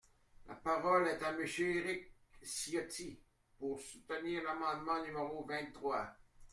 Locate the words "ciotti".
2.43-3.21